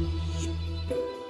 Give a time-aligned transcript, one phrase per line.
[0.00, 1.29] you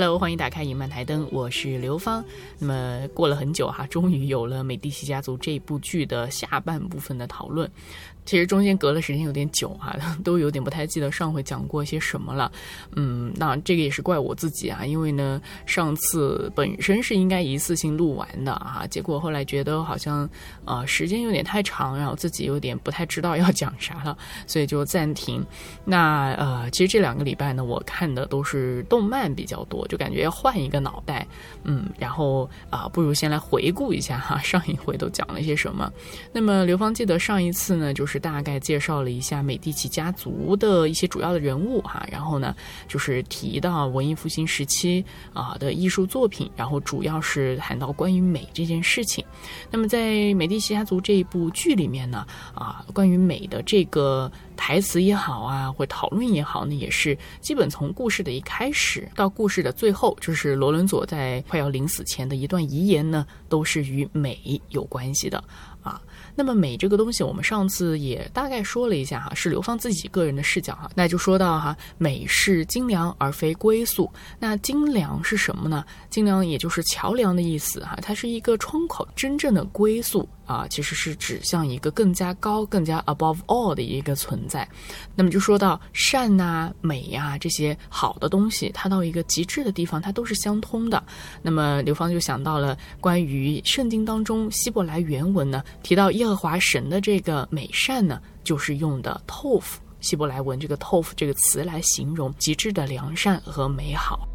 [0.00, 2.24] Hello，欢迎打开影漫台灯，我是刘芳。
[2.60, 7.68] 那么过了很久哈，终于有了《美第奇家族》这部剧的下半部分的讨论。
[8.24, 12.52] 其实中间隔了时间有点久啊， 都有点不太记得上回讲过些什么了。
[12.94, 20.28] 嗯，那这个也是怪我自己啊，因为呢，上次本身是应该一次性录完的啊，结果后来觉得好像
[20.64, 25.44] 呃时间有点太长，然后自己有点不太知道要讲啥了，所以就暂停。
[25.84, 31.26] 那呃，其实这两个礼拜呢，我看的都是动漫比较多，就感觉要换一个脑袋。
[31.64, 35.90] 嗯，然后啊，不如先来回顾一下哈，上一回都讲了些什么。
[36.32, 38.18] 那么刘芳记得上一次呢，就是。
[38.18, 42.54] 大概介绍了一下美第奇家族的一些主要的人物哈，然后呢，
[42.88, 49.24] 就是提到文艺复兴时期啊的艺术作品，然后主要是谈到关于美这件事情。
[49.70, 65.42] 那么在美第奇家族这一部剧里面呢，啊，关于美的这个台词也好啊，或讨论也好呢，也是基本从故事的一开始到故事的最后，就是罗伦佐在快要临死前的一段遗言呢，都是与美有关系的。
[65.80, 66.02] 啊，
[66.34, 74.10] 那么美这个东西，我们上次也大概说了一下哈，是刘芳自己个人的视角哈，那就说到哈，美是精良而非归宿。
[74.40, 75.84] 那精良是什么呢？
[76.10, 79.06] 精良也就是桥梁的意思哈，它是一个窗口。
[79.14, 84.66] 真正的归宿啊，其实是指向一个更加高、更加 above all 的一个存在。
[85.14, 91.04] 那么就说到善呐、美呀这些好的东西，它到一个极致的地方，它都是相通的。
[91.42, 95.62] 那么刘芳就想到了关于圣经当中希伯来原文呢。
[95.82, 99.62] 提到耶和华神的这个美善呢，就是用的 “tov”
[100.00, 104.26] 希伯来文这个 “tov” 这个词来形容极致的良善和美好。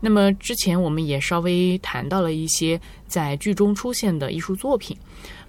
[0.00, 4.96] 那么之前我们也稍微谈到了一些在剧中出现的艺术作品。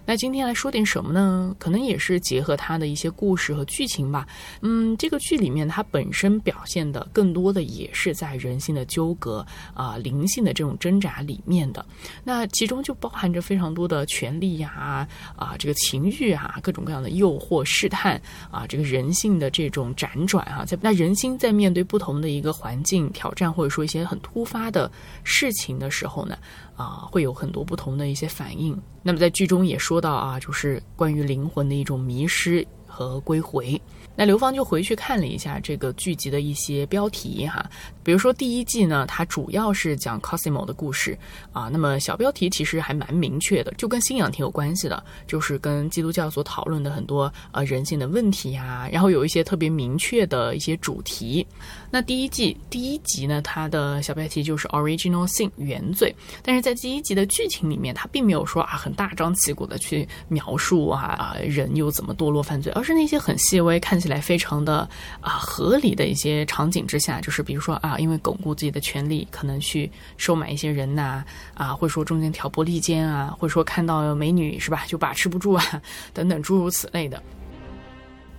[0.05, 1.55] 那今天来说点什么呢？
[1.59, 4.27] 可能也是结合它的一些故事和剧情吧。
[4.61, 11.85] 嗯，这个剧里面它本身表现的更多的也是在人性的纠葛啊、灵性的这种挣扎里面的。
[12.23, 18.19] 那其中就包含着非常多的权利呀、啊这个情欲啊、各种各样的诱惑、试探
[18.49, 20.65] 啊，这个人性的这种辗转哈。
[20.65, 24.91] 在那人心在面对不同的一个环境挑战，或者说一些很突发的
[25.23, 26.35] 事情的时候呢？
[26.79, 28.81] 啊，会有很多不同的一些反应。
[29.03, 33.79] 那么在剧中也说到啊，就是关于灵魂的一种迷失和归回。
[34.19, 37.65] 那刘芳就回去看了一下这个剧集的一些标题哈，
[38.03, 41.17] 比如说第一季呢，它主要是讲 Cosimo 的故事
[41.53, 41.69] 啊。
[41.71, 51.47] 那么小标题其实还蛮明确的，就跟信仰挺有关系的，就是跟基督教所讨论的很多呃人性的问题呀，然后有一些特别明确的一些主题。
[51.89, 56.13] 那第一季第一集呢，它的小标题就是 Original Sin 原罪，
[56.43, 64.08] 但是在第一集的剧情里面，它并没有说啊很大张旗鼓的去描述啊啊人又怎么堕落犯罪，而是那些很细微看起来。
[64.09, 64.79] 来非常的
[65.21, 75.81] 啊合理的一些场景之下，就是比如说啊，因为巩固自己的权利，可能去收买一些人呐，啊，或者说中间挑拨离间啊，或者说看到美女是吧，就把持不住啊，
[76.13, 77.21] 等等诸如此类的。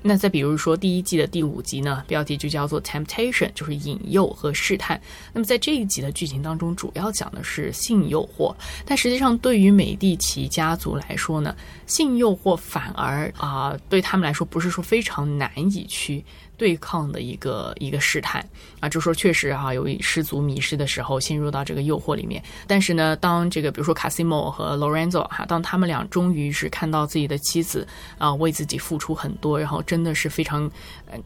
[0.02, 5.00] 那再比如说第一季的第五集呢，标题就叫做 Temptation，就是引诱和试探。
[5.32, 11.54] 那么在这一集的剧情当中，主要讲的是性诱惑，但实际上对于美第奇家族来说呢，
[11.86, 16.24] 性诱惑反而啊对他们来说不是说非常难以去。
[16.60, 18.46] 对抗的一个一个试探
[18.80, 22.42] 啊，就说确实啊，有失足迷失的时候，陷入到这个诱惑里面。
[22.66, 27.88] 但是呢，当这个比如说卡西莫和 Lorenzo 哈，当他们俩终于是看到自己的妻子
[28.18, 30.70] 啊为自己付出很多，然后真的是非常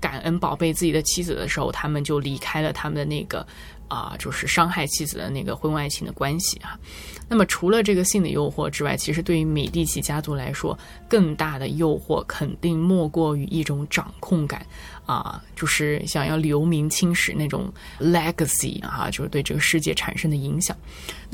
[0.00, 3.45] 感恩宝贝自己的妻子的时候，他们就离开了他们的那个
[3.89, 6.78] 啊，就是伤害妻子的那个婚外情的关系啊。
[7.28, 10.78] 那么除了这个性的诱惑之外，其实对于美第奇家族来说，
[11.09, 14.65] 更大的诱惑肯定莫过于一种掌控感。
[15.06, 20.76] 啊，就是想要留名青史那种 legacy 啊，就是对这个世界产生的影响。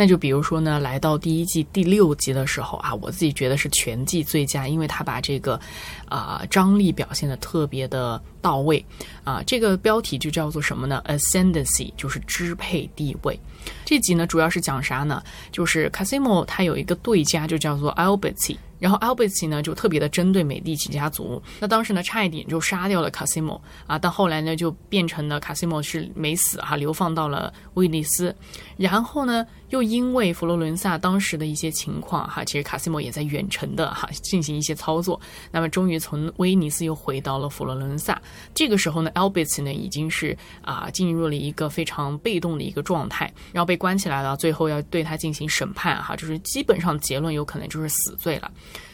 [0.01, 5.61] 那就比如说呢，来到第一季第六集的时候啊，我自己觉得是全季最佳，因为他把这个
[6.09, 8.83] 啊张力表现的特别的到位
[9.25, 9.43] 啊。
[9.47, 13.39] 这个标题就叫做什么呢？Ascendancy，就是支配地位。
[13.85, 15.23] 这集呢，主要是讲啥呢？
[15.53, 18.57] 就是 Casimo 他有一个对家，就叫做 Alberti。
[18.79, 28.35] 然后 a l b e r t 呢就特别的针对美第奇家族，那当时呢差一点就杀掉了卡西莫啊，但后来呢就变成了卡西莫是没死哈，流放到了威尼斯，
[28.79, 35.21] 然后呢又因为佛罗伦萨当时的一些情况哈，其实卡西莫也在远程的哈进行一些操作，
[35.51, 38.21] 那么终于从威尼斯又回到了佛罗伦萨，
[38.55, 48.49] 这个时候呢 Alberti 呢已经是啊进入了一个非常被动的一个状态，然后被关起来了，最后要对他进行审判哈，就是基本上结论有可能就是死罪了。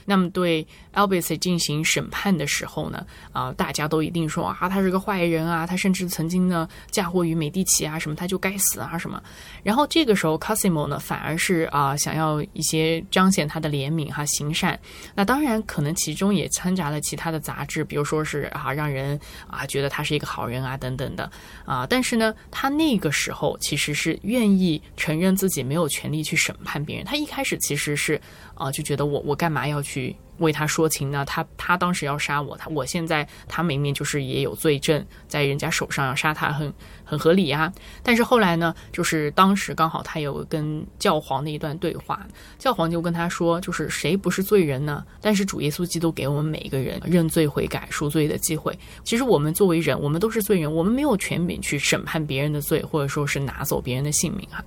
[0.08, 0.66] 那么对
[0.96, 9.22] Albert 进行审判的时候呢，啊，大家都一定说啊，他是个坏人啊，他甚至曾经呢嫁祸于美第奇啊，什么他就该死啊什么。
[9.62, 14.78] 然后这个时候 Cosimo 呢，反而是啊想要一些彰显他的怜悯哈，行善。
[15.14, 21.30] 那当然可能其中也掺杂了其他的杂质，比如说是啊让人啊觉得他是一个好人啊等等的
[21.66, 21.86] 啊。
[21.86, 27.04] 但是呢，他那个时候其实是愿意承认自己没有权利去审判别人。
[27.04, 28.18] 他一开始其实是
[28.54, 30.16] 啊就觉得我我干嘛要去。
[30.38, 31.24] 为他说情呢？
[31.24, 36.72] 他他当时要杀我，他我现在他明明就是也有罪证在人家手上，要杀他很
[37.06, 37.72] 很合理呀。
[38.02, 42.26] 但是后来呢，就是当时刚好他有跟教皇的一段对话，
[42.58, 45.02] 教皇就跟他说，就是谁不是罪人呢？
[45.22, 48.78] 但是主耶稣基督给我们每一个人认罪悔改赎罪的机会。
[49.04, 54.62] 其实我们作为人，我们都是罪人，我们没有权柄去审判别人的罪，或者说是拿走别人的性命啊。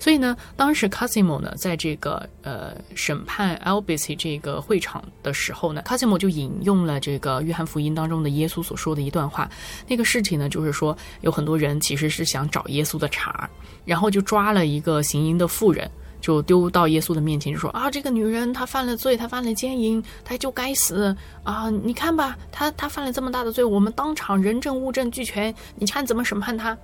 [0.00, 9.48] 所以呢，当时 Cosimo 呢，在这个呃审判 Albert 这个会场的时候呢，Cosimo 就引用了这个约翰福音当中的耶稣所说的一段话。
[9.86, 13.50] 那个事情呢，就是说有很多人其实是想找耶稣的茬儿，
[13.84, 15.90] 然后就抓了一个行淫的妇人，
[16.20, 21.68] 就丢到耶稣的面前，就说啊，这个女人她犯了罪，她犯了奸淫，她就该死啊！
[21.68, 26.78] 你看吧，她她犯了这么大的罪，我们当场人证物证俱全，你看怎么审判她？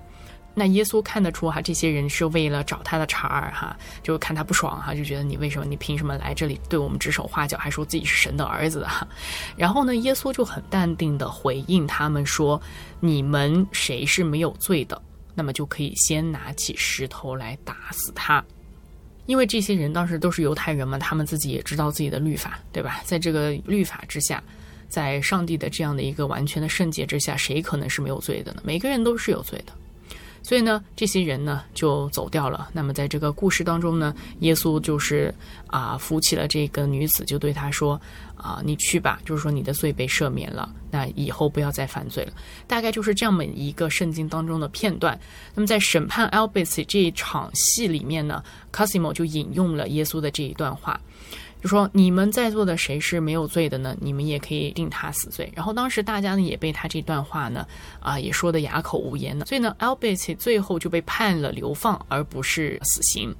[0.54, 9.06] 那耶稣看得出哈，这些人是为了找他的茬儿哈，就看他不爽哈，就觉得你为什么你凭什么来这里对我们指手画脚，还说自己是神的儿子哈？
[9.56, 12.60] 然后呢，耶稣就很淡定的回应他们说
[12.98, 15.00] ：“你们谁是没有罪的，
[15.34, 18.44] 那么就可以先拿起石头来打死他。”
[19.26, 23.00] 因为这些人当时都是犹太人嘛，他们自己也知道自己的律法，对吧？
[23.04, 24.42] 在这个律法之下，
[24.88, 28.62] 在上帝的这样的一个完全的圣洁之下，谁可能是没有罪的呢？
[28.64, 29.72] 每个人都是有罪的。
[30.48, 32.70] 所以呢，这些人呢就走掉了。
[32.72, 35.34] 那么在这个故事当中呢，耶稣就是
[35.66, 38.00] 啊扶起了这个女子，就对她说
[38.34, 42.32] ：“啊，你去吧，就是说你的罪被赦免了，那以后不要再犯罪了。”
[42.66, 45.20] 大概就是这么一个圣经当中的片段。
[45.54, 48.42] 那么在审判 Albert 这一场戏里面呢
[48.72, 50.98] ，Cosimo 就引用了耶稣的这一段话。
[51.60, 53.96] 就说你们在座的谁是没有罪的呢？
[54.00, 55.50] 你们也可以定他死罪。
[55.54, 57.66] 然后当时大家呢也被他这段话呢
[58.00, 59.44] 啊也说的哑口无言的。
[59.46, 63.34] 所以呢，Albert 最后就被判了流放，而不是死刑。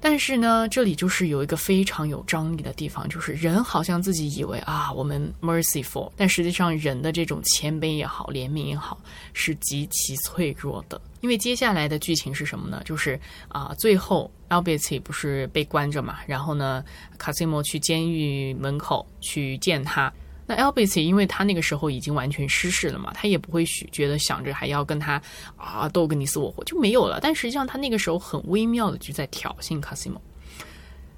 [0.00, 8.96] 但是呢，这里就是有一个非常有张力的地方，就是人好像自己以为啊，我们 merciful，但实际上人的这种谦卑也好，怜悯也好，
[9.32, 11.00] 是极其脆弱的。
[11.20, 12.80] 因为接下来的剧情是什么呢？
[12.84, 13.18] 就是
[13.48, 16.84] 啊，最后 Albert 不是被关着嘛，然后呢，
[17.18, 20.12] 卡西莫去监狱门口去见他。
[20.50, 25.20] 那 Albert 因为他那个时候已经完全失势了嘛，他也不会许觉得想着还要跟他
[25.58, 27.20] 啊斗个你死我活就没有了。
[27.20, 30.16] 但实际上他那个时候很微妙的就在挑衅 Casimo，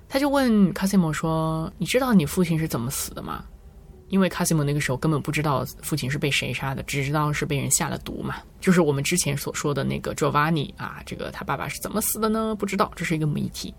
[0.08, 3.44] 他就问 Casimo 说：“你知道你父亲是怎么死的吗？”
[4.10, 8.34] 因为 Casimo 那个时候根本不知道父亲是被谁杀的，只知道是被人下了毒嘛。
[8.60, 12.52] 就是我们之前所说的那个 Giovanni 啊，这个他爸爸是怎么死的呢？
[12.56, 13.72] 不知道，这是一个谜题。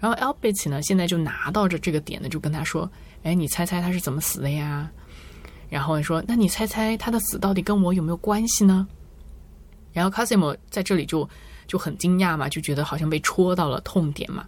[0.00, 2.90] 然后 Albert 呢，现在就拿到着这个点呢，就跟他说。
[3.22, 4.90] 哎，你猜猜他是怎么死的呀？
[5.68, 8.86] 然后说，那你猜猜他的死到底跟我有没有关系呢？
[9.92, 11.28] 然后 cosim 在这里就
[11.66, 14.46] 就很惊讶嘛，就觉得好像被戳到了痛点嘛。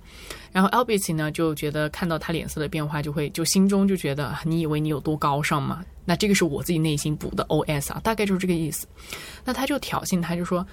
[0.53, 5.85] 然后 Albert 呢就觉得看到他脸色的变化，就会就心中就觉得，你以为你有多高尚吗？
[6.05, 8.87] 那这个是我自己内心补的 OS 啊，大概就是这个意思。
[9.45, 10.67] 那他就挑衅他，就说。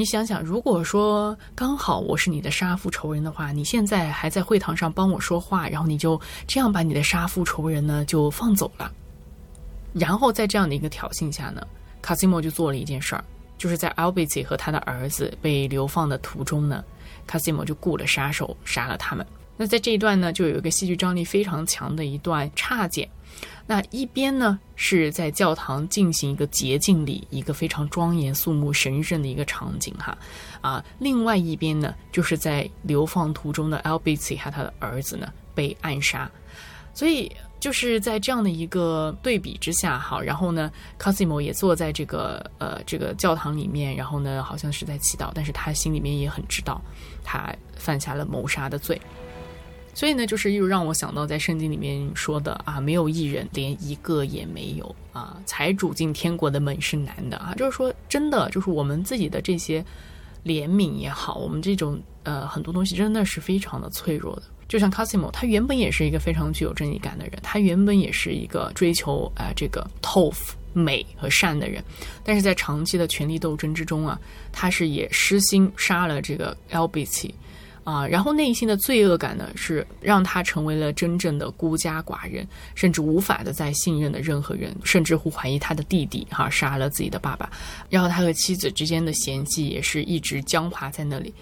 [0.00, 8.90] 你想想，如果说刚好我是你的杀父仇人的话，你现在还在会堂上帮我说话，然后你就这样把你的杀父仇人呢就放走了。
[9.92, 11.60] 然后在这样的一个挑衅下呢，
[12.00, 13.22] 卡西莫就做了一件事儿，
[13.58, 16.82] 就是在 Albert 和他的儿子被流放的途中呢，
[17.26, 19.26] 卡西莫就雇了杀手杀了他们。
[19.60, 23.06] 那在这一段呢，就有一个戏剧张力非常强的一段插剪。
[23.66, 30.16] 那一边呢是在教堂进行一个洁净礼，一个非常庄严肃穆、神圣的一个场景哈，
[30.62, 36.28] 啊，另外一边呢就是在流放途中的 l b c 和他的儿子呢被暗杀，
[36.94, 46.80] 所以就是在这样的一个对比之下哈，然后呢，Cosimo 也坐在这个呃这个教堂里面，然后呢好像是在祈祷，但是他心里面也很知道
[47.22, 48.98] 他犯下了谋杀的罪。
[49.92, 57.54] 所以呢，就是又让我想到在圣经里面说的啊，没有一人，连一个也没有啊，才主进天国的门是难的啊。
[57.56, 59.84] 就是说，真的，就是我们自己的这些
[60.44, 64.42] 怜悯也好，我们这种呃很多东西真的是非常的脆弱的。
[64.68, 71.82] 就像 Cosimo，他原本也是一个非常具有正义感的人，他原本也是一个追求啊这个 t o f 美和善的人，
[72.22, 74.18] 但是在长期的权力斗争之中啊，
[74.52, 77.28] 他是也失心杀了这个 Albert。
[77.84, 87.50] 啊，然后内心的罪恶感呢，是让他成为了真正的孤家寡人，甚至无法的再信任的任何人，甚至乎怀疑他的弟弟哈杀了自己的爸爸，
[87.88, 91.32] 然后他和妻子之间的嫌隙也是一直僵化在那里。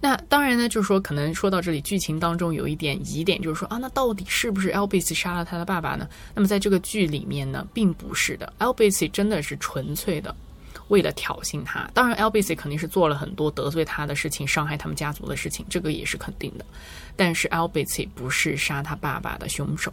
[0.00, 6.08] 那当然呢，就是说，可能说到这里，剧情当中有一点疑点，就是说啊，那到底是不是 L B C 杀了他的爸爸呢？
[6.34, 10.34] 那么在这个剧里面呢，并不是的，L B C 真的是纯粹的
[10.88, 11.88] 为了挑衅他。
[11.94, 16.64] 当然，L B C 肯定是做了很多得罪他的事情，伤害他们家族的事情，这个也是肯定的。
[17.16, 19.92] 但是 L B C 不是杀他爸爸的凶手。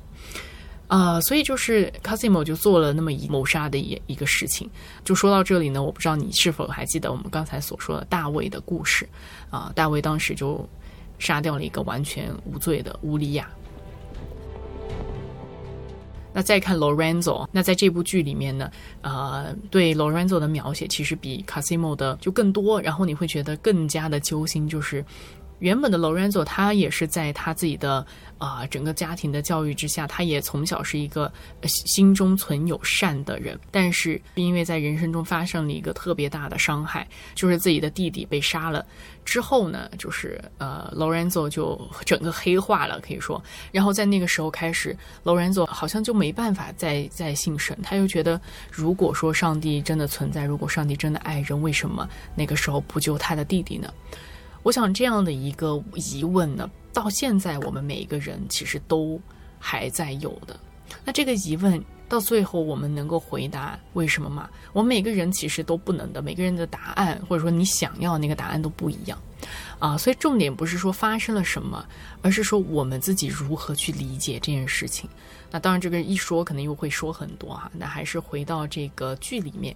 [0.88, 4.67] 啊，所以就是 Cosimo 就做了那么一谋杀的一一个事情。
[5.05, 9.08] 就说到这里呢，我不知道你是否还记得我们刚才所说的大卫的故事
[9.51, 9.72] 啊？
[9.75, 10.67] 大卫当时就
[11.19, 13.48] 杀掉了一个完全无罪的乌利亚。
[16.39, 25.03] 那再看 Lorenzo，那在这部剧里面呢，呃，对 Lorenzo 的描写其实比 Casimo 的就更多，然后你会觉得更加的揪心，就是
[25.60, 28.06] 原本的 Lorenzo 他也是在他自己的。
[28.39, 31.30] 啊，整个家庭的教育之下，他也从小是一个
[31.63, 33.60] 心中存有善的人。
[33.70, 38.86] 但是因为在人生中发生了一个特别大的伤害，就是自己的弟弟被杀了
[39.25, 43.44] 之后呢，就是呃，Lorenzo 就整个黑化了，可以说。
[43.74, 48.39] 然后在那个时候开始，Lorenzo 好像就没办法再再信神，他又觉得，
[48.72, 53.94] 如果说上帝真的存在，如果上帝真的爱人，为什么那个时候不救他的弟弟呢？
[54.69, 56.69] 我想这样的一个疑问呢。
[56.93, 59.19] 到现在，我们每一个人其实都
[59.57, 60.59] 还在有的。
[61.03, 64.47] 那这个疑问到最后，我们能够回答为什么吗？
[64.71, 66.21] 我们每个人其实都不能的。
[66.21, 69.19] 每个人的答案，或者说你想要那个答案都不一样
[69.79, 69.97] 啊。
[69.97, 71.83] 所以重点不是说发生了什么，
[72.21, 75.09] 而是说我们自己如何去理解这件事情。
[75.49, 77.71] 那当然，这个一说可能又会说很多哈。
[77.73, 79.75] 那还是回到这个剧里面，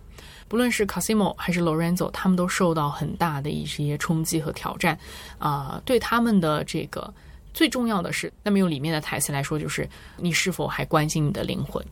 [0.54, 4.96] 不论是 Casimo 还是 Lorenzo，他们都受到很大的一些冲击和挑战
[5.40, 5.82] 啊。
[5.84, 7.12] 对他们的这个
[7.56, 11.84] 最重要的是，那么用里面的台词来说，就是你是否还关心你的灵魂？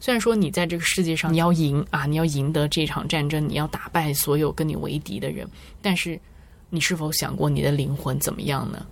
[0.00, 5.48] 虽然说你在这个世界上你要赢啊，你要赢得这场战争，你要打败所有跟你为敌的人，
[5.80, 6.18] 但是
[6.70, 8.84] 你是否想过你的灵魂怎么样呢？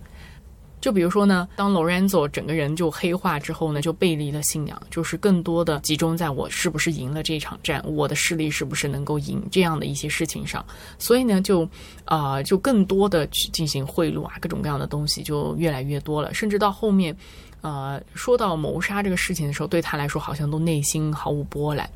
[0.83, 10.65] 就比如说呢，当 Lorenzo 整个人就黑化之后呢，就背离了信仰，就是更多的集中在我是不是赢了这场战，我的势力是不是能够赢这样的一些事情上，
[10.99, 11.65] 所以呢，就
[12.03, 17.15] 啊，就更多的去进行贿赂啊，各种各样的东西就越来越多了，甚至到后面，
[17.63, 21.89] 呃，说到谋杀这个事情的时候，对他来说好像都内心毫无波澜。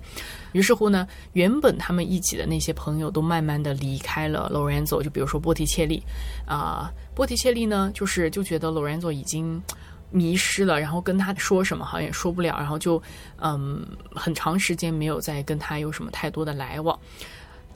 [0.53, 6.01] 于是乎呢，原本他们一起的那些朋友都慢慢的离开了 Lorenzo，就比如说波提切利，
[6.47, 9.61] 啊，波提切利呢，就是就觉得 Lorenzo 已经
[10.09, 13.03] 迷失了，然后跟他说什么好像也说不了，然后就
[13.41, 16.97] 嗯，很长时间没有再跟他有什么太多的来往。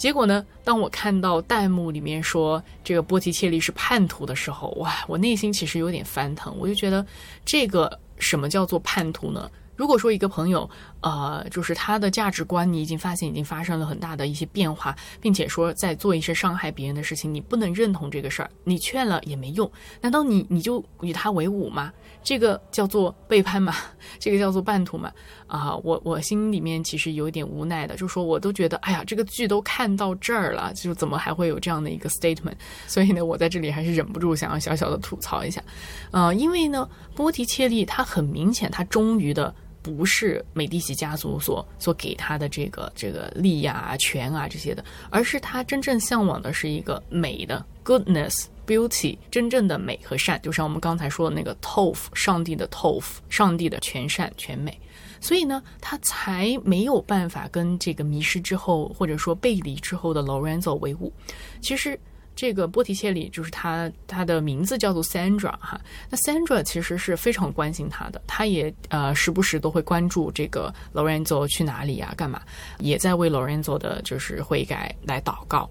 [0.02, 7.06] 结果呢，当我看到弹幕里面说这个波提切利是叛徒的时候，哇，我内心其实有点翻腾，我就觉得
[7.46, 9.48] 这个什么叫做叛徒呢？
[9.76, 10.68] 如果说一个朋友，
[11.02, 19.70] 呃，就是他的价值观，你已经发现已经发生了很大的一些变化，并且说在做一些伤害别人的事情，你不能认同这个事儿，你劝了也没用。
[20.00, 21.92] 难道你你就与他为伍吗？
[22.24, 23.76] 这个叫做背叛吗？
[24.20, 25.12] 这个叫做叛徒吗？
[25.48, 32.54] 啊，我我心里面其实有一点无奈的，就说我都觉得，哎呀，这个剧都看到这儿了，就怎么还会有这样的一个 statement？
[32.86, 35.64] 所以呢，我在这里还是忍不住想要小小的吐槽一下，
[36.12, 39.54] 呃，因为呢，波提切利他很明显，他忠于的。
[39.82, 54.80] 不是美第奇家族所所给他的这个这个利呀、权啊这些的，而是他真正向往的是一个美的 goodness beauty，真正的美和善，就像我们刚才说的那个 tof，上帝的 tof，上帝的全善全美，
[55.20, 61.12] 所以呢，他才没有办法跟这个迷失之后或者说背离之后的 Lorenzo 为伍。
[61.60, 62.00] 其实。
[62.42, 65.80] 这个波提切利就是他，他的名字叫做 Sandra 哈。
[66.10, 72.42] 那 Sandra 其实是非常关心他的，他也呃时不时都会关注这个 Lorenzo 去哪里呀，干嘛，
[72.80, 75.70] 也在为 Lorenzo 的就是悔改来祷告。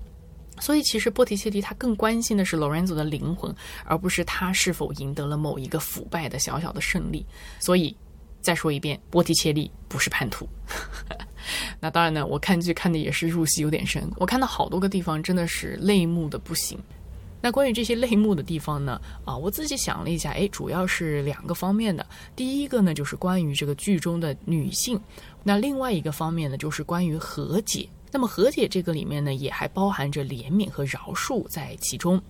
[0.61, 3.53] 所以其实波提切利他更关心的是 Lorenzo 的灵魂，
[3.85, 7.27] 而不是他是否赢得了某一个腐败的小小的胜利。
[7.59, 7.97] 所以
[8.41, 10.49] 再说一遍，波提切利不是叛徒。
[11.81, 16.79] 那当然呢，我看剧看的也是入戏有点深，我看到好多个地方真的是泪目的不行。
[17.43, 22.05] 那关于这些泪目的地方呢，啊，我自己想了一下，哎，主要是两个方面的。
[22.37, 24.99] 第一个呢，就是关于这个剧中的女性；
[25.43, 32.21] 那另外一个方面呢，就是关于和解那么和解这个里面呢，也还包含着怜悯和饶恕在其中。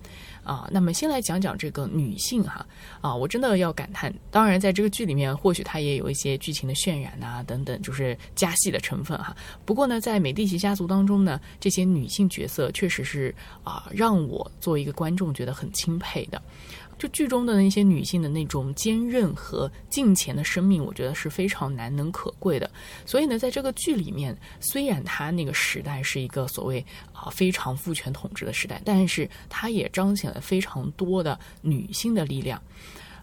[0.43, 2.65] 啊，那么先来讲讲这个女性哈
[3.01, 4.13] 啊，我真的要感叹。
[4.29, 9.35] 当然，在这个剧里面，或许它也有一些剧情的渲染啊等等，就是加戏的成分哈。
[9.65, 13.33] 不过呢，在美第奇家族当中呢，这些女性角色确实是
[13.63, 16.41] 啊，让我作为一个观众觉得很钦佩的。
[17.01, 22.69] 就剧中的那些女性的那种坚韧和敬虔的生命，我觉得是非常难能可贵的。
[23.07, 32.61] 所以呢，在这个剧里面，虽然它那个时代是一个所谓啊非常父权统治的时代，但是它也彰显了非常多的女性的力量。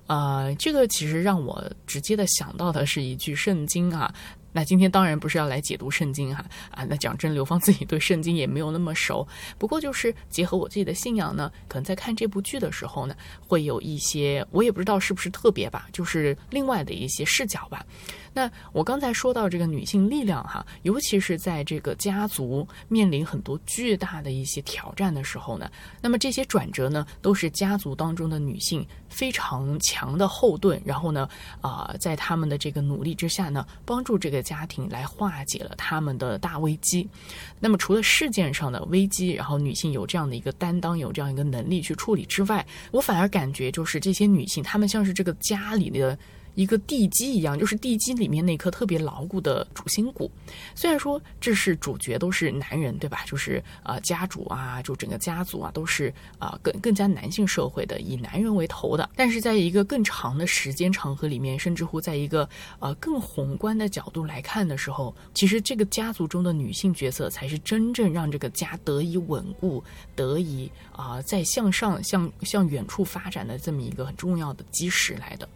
[0.08, 4.12] 呃，这个其实让我直接的想到的是一句圣经啊。
[4.58, 9.24] 那今天当然不是要来解读圣经哈啊，那讲真，刘芳自己对圣经也没有那么熟。
[9.56, 17.86] 不过就是结合我自己的信仰呢，可能在看这部剧的时候呢，会有一些我也不知道是不是特别吧，就是另外的一些视角吧。
[18.34, 25.70] 那我刚才说到这个女性力量哈，尤其是在这个家族面临很多巨大的一些挑战的时候呢，
[26.02, 31.28] 那么这些转折呢，都是家族当中的女性非常强的后盾，然后呢，
[31.60, 37.08] 啊，在他们的这个努力之下呢，帮助这个家庭来化解了他们的大危机。
[37.60, 46.18] 那么除了事件上的危机，然后女性有这样的一个担当，有这样一个能力去处理之外，我反而感觉就是这些女性，她们像是这个家里的。
[46.58, 50.28] 一个地基一样，就是地基里面那颗特别牢固的主心骨。
[50.74, 53.20] 虽然说这是主角都是男人，对吧？
[53.24, 59.08] 就是啊，家主啊，就整个家族啊，都是啊更更加男性社会的，以男人为头的。
[59.14, 62.48] 但是在一个更长的时间长河里面，甚至乎在一个
[62.80, 69.84] 呃更宏观的角度来看的时候，其实这个家族中的女性角色才是真正让这个家得以稳固、
[70.16, 75.48] 得以啊在向上、向向远处发展的这么一个很重要的基石来的。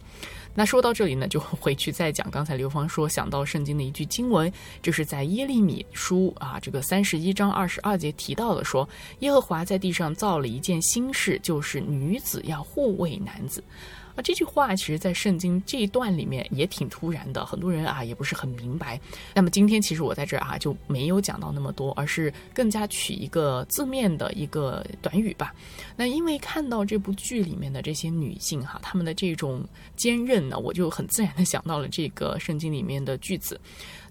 [0.55, 8.87] 那说到这里呢，就回去再讲刚才刘芳说想到圣经的一句经文，就是在耶利米书啊这个三十一章二十二节提到的，说
[9.19, 13.63] 耶和华在地上造了一件新事，就是女子要护卫男子。
[14.15, 18.99] 那，这句话其实，在圣经这一段里面也挺突然的，很多人啊也不是很明白。
[19.33, 25.53] 那么今天其实我在这儿啊就没有讲到那么多，而是更加取一个字面的一个短语吧。
[25.95, 29.63] 那因为看到这部剧里面的这些女性哈，她们的这种
[29.95, 33.59] 坚韧呢，我就很自然的想到了这个圣经里面的句子。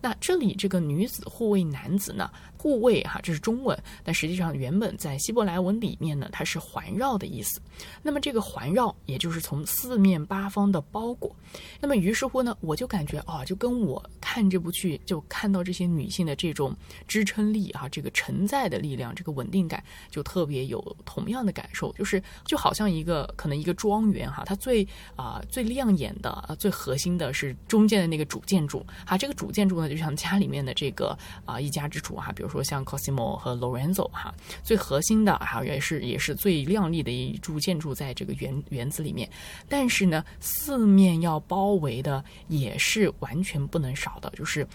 [0.02, 2.30] 那这里这个女子护卫男子呢？
[2.58, 7.60] 护卫哈，这是中文，但实际上原本在希伯来文里面呢，它是环绕的意思。
[8.02, 11.34] 那么这个环绕，也就是从四面八方的包裹。
[11.80, 16.73] 那么于是乎呢，我就感觉啊，就跟我看这部剧，就看到这些女性的这种
[17.08, 21.93] 支撑力啊，这个承载的力量，这个稳定感，就特别有同样的感受。
[21.95, 24.86] 就是就好像一个可能一个庄园哈，它最
[25.17, 32.52] 啊最亮眼的、最核心的是中间的那个主建筑哈，这个主建筑呢，就像家里面的这个啊一家之主哈，比如。
[32.52, 34.31] 说像 Cosimo 和 Lorenzo 哈，
[34.63, 39.26] 最核心的哈也是也是最亮丽的一柱建筑在这个园园子里面，
[39.71, 44.69] 但是呢，四面要包围的也是完全不能少的，就是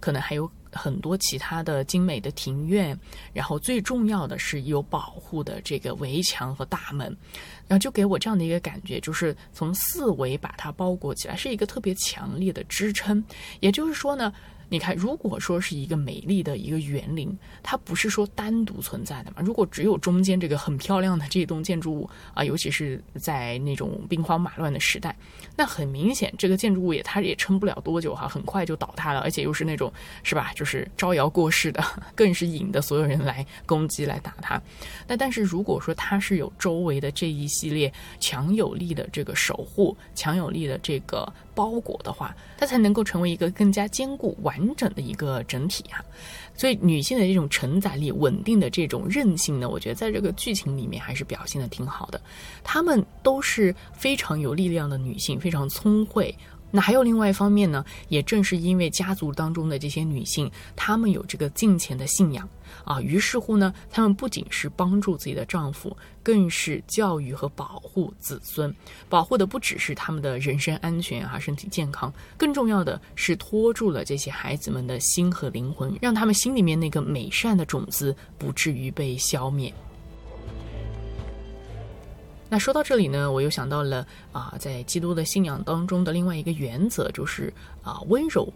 [0.00, 2.98] 可能还有很多其他的精美的庭院，
[3.32, 7.16] 然后最重要的是有保护的这个围墙和大门，
[7.70, 13.22] 然后就给我这样的一个感觉，就是从四围把它包裹起来，是一个特别强烈的支撑。
[13.60, 14.32] 也就是说呢。
[14.72, 19.42] 你看，如果说是一个美丽的一个园林，它不是说单独存在的嘛？
[19.44, 25.16] 如果只有中间这个很漂亮的这栋建筑物啊，尤其是在那种兵荒马乱的时代，
[25.56, 30.52] 那很明显这个建筑物也它也撑不了多久哈，很快就倒塌了，而且又是那种是吧？
[30.54, 34.62] 就是招摇过市的， 更是引得所有人来攻击来打它。
[35.08, 41.30] 那但是如果说它是有周围的这一系列强有力的这个守护，强有力的这个。
[41.52, 46.02] 包裹的话，它才能够成为一个更加坚固完整的一个整体啊。
[46.54, 52.18] 所以女性的这种承载力、稳定的这种韧性呢，我觉得在这个剧情里面还是表现的挺好的。
[52.64, 56.34] 她们都是非常有力量的女性，非常聪慧。
[56.70, 62.48] 那还有另外一方面呢，也正是因为家族当中的这些女性，她们有这个敬虔的信仰
[62.84, 68.74] 啊，于是乎呢，她们不仅是帮助自己的丈夫，更是教育和保护子孙，
[69.08, 79.72] 保护的不只是他们的人身安全啊，身体健康，更重要的是托住了这些孩子们的心和灵魂，让他们心里面那个美善的种子不至于被消灭。
[82.50, 87.50] 那说到这里呢，我又想到了啊，在基督的信仰当中的另外一个原则，就是
[87.84, 88.52] 啊温柔。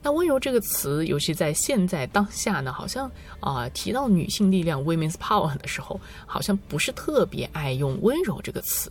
[0.00, 8.90] 那温柔这个词，尤其在现在当下呢，好像啊提到女性力量 （women's power） 的时候，好像不是特别爱用温柔这个词。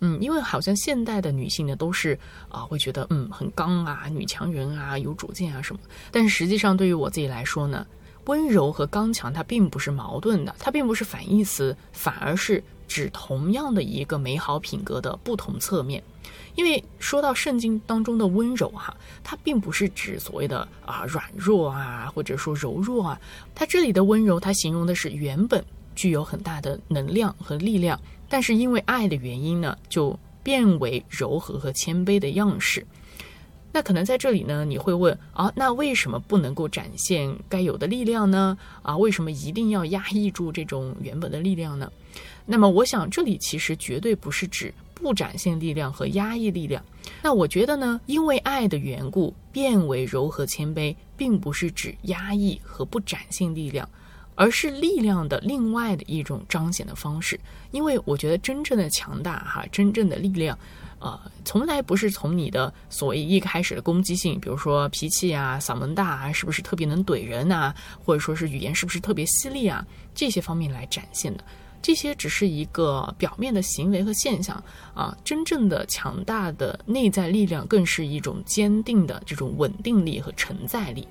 [0.00, 5.80] 嗯，因为好像现代的女性呢，都是啊会觉得嗯很刚啊，女强人啊，有主见啊什么。
[6.10, 7.86] 但是实际上，对于我自己来说呢。
[8.26, 16.02] 温柔和刚强它并不是矛盾的，它并不是反义词，反而是指同样的一个美好品格的不同侧面。
[16.54, 23.20] 因为说到圣经当中的温柔哈，它并不是指所谓的啊软弱啊，或者说柔弱啊，
[23.54, 25.64] 它这里的温柔，它形容的是原本
[25.94, 32.86] 具有很大的能量和力量，但是因为爱的原因呢，就变为柔和和谦卑的样式。
[33.74, 38.58] 那可能在这里呢，你会问啊，那为什么不能够展现该有的力量呢？
[38.82, 41.90] 啊，为什么一定要压抑住这种原本的力量呢？
[42.44, 46.82] 那么，我想这里其实绝对不是指不展现力量和压抑力量。
[47.22, 53.88] 那我觉得呢，因为爱的缘故变为柔和谦卑，并不是指压抑和不展现力量，
[54.34, 57.38] 而是力量的另外的一种彰显的方式。
[57.70, 60.58] 因为我觉得真正的强大哈，真正的力量。
[60.98, 67.74] 呃，从来不是从你的所谓一开始的攻击性，比如说脾气啊、嗓门大啊，是不是特别能怼人啊，
[68.04, 71.42] 或者说是语言是不是特别犀利啊，这些方面来展现的。
[71.82, 74.62] 这些只是一个表面的行为和现象
[74.94, 81.06] 啊，真正的强大的内在力量，更是一种坚定的这种稳定力和承载力。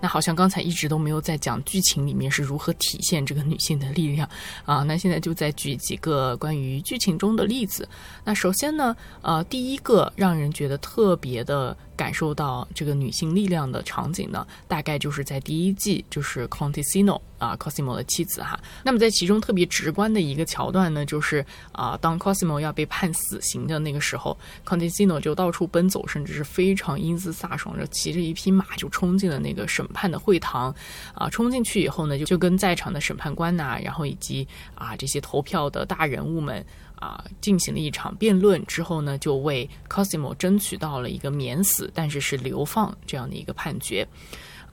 [0.00, 4.30] 那好像刚才一直都没有在讲剧情里面是如何体现这个女性的力量
[4.64, 7.88] 啊，那现在就再举几个关于剧情中的例子。
[8.24, 11.76] 那首先呢，呃，第一个让人觉得特别的。
[11.98, 18.58] 感受到这个女性力量的场景呢，大概就是在第一季，就是 Contesino 啊，Cosimo 的妻子哈。
[18.84, 30.72] 那么在其中特别直观的一个桥段呢，就是啊，当 Cosimo 要被判死刑的那个时候，Contesino 就到处奔走，甚至是非常英姿飒爽，着骑着一匹马就冲进了那个审判的会堂。
[31.14, 36.64] 啊，冲进去以后呢，就就跟在场的审判官呐，然后以及啊这些投票的大人物们。
[37.00, 44.06] 啊，进行了一场辩论之后呢，就为 Cosimo 争取到了一个免死，但是是流放这样的一个判决。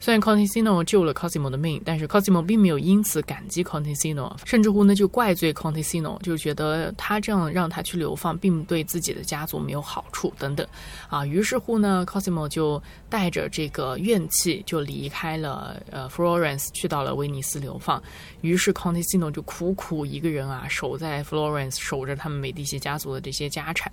[0.05, 10.67] 虽然 Contesino 救了 Cosimo 的命，但是 Cosimo 并没有因此感激 Contesino，甚至乎呢就怪罪 Contesino，就觉得他这样让他去流放，并对自己的家族没有好处等等。
[11.09, 17.99] 啊，于是乎呢，Cosimo 就带着这个怨气就离开了呃 Florence，去到了威尼斯流放。
[18.41, 23.91] 于是 Contessino 就苦苦一个人啊守在 Florence，守着他们美第奇家族的这些家产。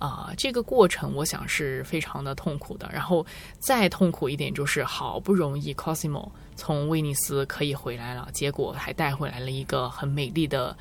[0.00, 2.90] 啊，这个过程我想是非常的痛苦的。
[2.92, 3.24] 然后
[3.60, 10.76] 再痛苦一点，就是好不容易 Cosimo 从威尼斯可以回来了，结果还带回来了一个很美丽的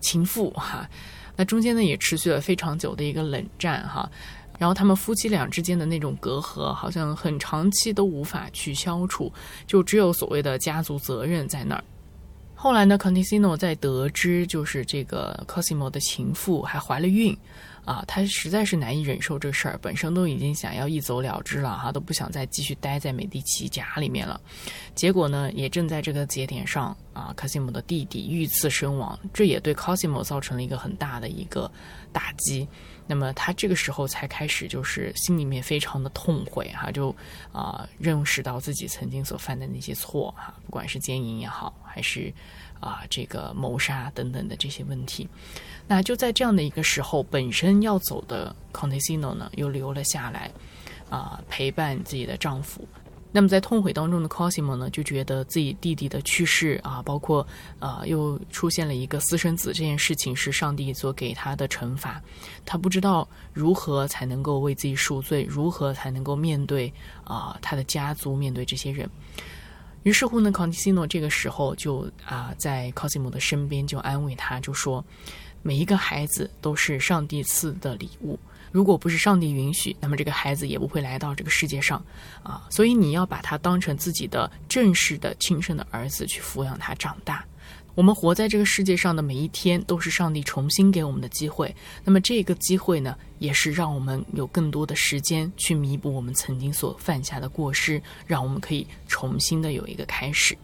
[0.00, 0.86] 情妇哈。
[1.36, 4.10] 那中间呢也持续了非常久的一个冷战哈。
[4.58, 9.32] 然后他们夫妻俩之间的那种隔阂，好像很长期都无法去消除，
[9.66, 11.84] 就只有所谓的家族责任在那儿。
[12.54, 17.36] 后来呢 c o n t i n o 在得知就是这个 Cosimo 的情妇还怀了孕。
[17.84, 24.40] 啊，他实在是难以忍受这事儿，本身都已经想要一走了之了哈，都不想再继续待在美第奇家里面了。
[24.94, 31.70] 结果呢，也正在这个节点上啊，卡西姆的弟弟遇刺身亡，这也对卡西姆造成了一个很大的一个
[32.12, 32.66] 打击。
[33.06, 37.14] 那么他这个时候才开始就是心里面非常的痛悔哈，就
[37.52, 42.32] 啊认识到自己曾经所犯的那些错哈，不管是奸淫也好，还是
[42.84, 45.26] 啊这个谋杀等等的这些问题。
[45.86, 50.50] 那就在这样的一个时候，本身要走的 Contesino 呢，又留了下来，
[51.08, 52.86] 啊，陪伴自己的丈夫。
[53.36, 57.44] 那么在痛悔当中的 Cosimo 呢，就觉得自己弟弟的去世啊，包括
[57.80, 62.22] 啊，又出现了一个私生子这件事情，是上帝所给他的惩罚。
[62.64, 66.92] 他不知道如何才能够为自己赎罪，如何才能够面对
[67.24, 69.10] 啊他的家族，面对这些人。
[70.04, 75.04] 于是乎呢康蒂西诺这个时候就啊，在 Cosimo 的身边就安慰他，就说。
[75.66, 78.38] 每一个孩子都是上帝赐的礼物，
[78.70, 82.04] 如果不是上帝允许，那么这个孩子也不会来到这个世界上，
[82.42, 87.42] 啊，所以你要把他当成自己的正式的亲生的儿子去抚养他长大。
[87.94, 100.56] 我们活在这个世界上的每一天都是上帝重新给我们的机会，那么这个机会呢，也是让我们有更多的时间去弥补我们曾经所犯下的过失，让我们可以重新的有一个开始。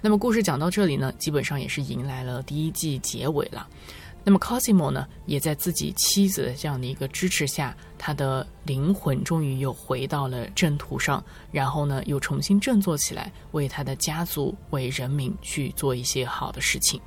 [0.00, 3.68] 那么故事讲到这里呢，基本上也是迎来了第一季结尾了。
[4.22, 17.00] 那么 Cosimo 呢，也在自己妻子的这样的一个支持下，他的灵魂终于又回到了正途上，然后呢，又重新振作起来，为他的家族、为人民去做一些好的事情。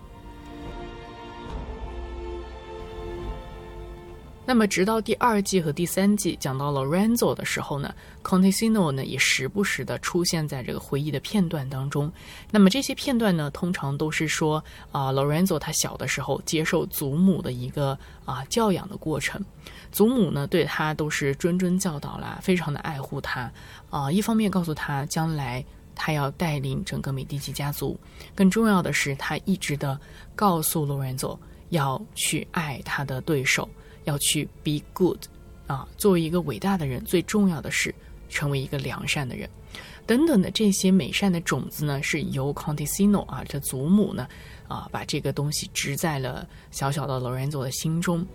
[4.45, 12.11] 那么，直到第二季和第三季讲到 Lorenzo 的时候呢，Contesino 呢也时不时的出现在这个回忆的片段当中。
[12.51, 19.41] 那么这些片段呢，通常都是说啊，Lorenzo 他小的时候接受祖母的一个啊教养的过程。
[19.93, 23.49] 祖母呢对他都是谆谆教导啦，非常的爱护他
[23.89, 24.11] 啊。
[24.11, 25.63] 一方面告诉他将来
[25.95, 27.97] 他要带领整个美第奇家族，
[28.35, 29.97] 更重要的是他一直的
[30.35, 33.69] 告诉 Lorenzo 要去爱他的对手。
[34.05, 35.19] 要去 be good，
[35.67, 37.93] 啊，作为一个伟大的人，最重要的是
[38.29, 39.49] 成为一个良善的人，
[40.05, 44.27] 等等的这些美善的种子呢，是由 Contesino 啊，这祖母呢，
[44.67, 48.25] 啊，把这个东西植在了小小的 Lorenzo 的心中。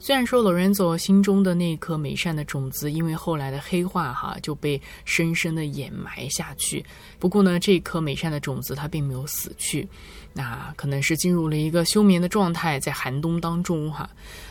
[0.00, 6.84] 虽然说 Lorenzo 心中的那颗美善的种子，因为后来的黑化哈，就被深深的掩埋下去。
[7.18, 9.88] 不过呢，这颗美善的种子它并没有死去，
[10.32, 14.08] 那可能是进入了一个休眠的状态，在寒冬当中哈。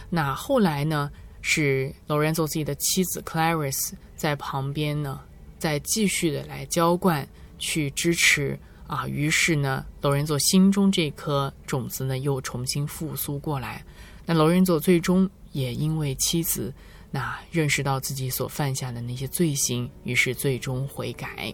[0.10, 1.12] 那后来呢，
[1.42, 5.20] 是楼人座自己的妻子 Clarice 在旁边呢，
[5.58, 7.28] 在继续的来浇灌、
[7.60, 9.08] 去支持啊。
[9.08, 13.84] 于是呢楼人座心中这颗种子呢，又重新复苏过来。
[14.26, 15.30] 那楼人座最终。
[15.54, 16.72] 也因为妻子，
[17.10, 21.52] 那认识到自己所犯下的那些罪行，于是最终悔改。